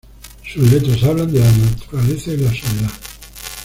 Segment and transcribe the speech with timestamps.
[0.51, 2.89] Sus letras hablan de la naturaleza y la soledad.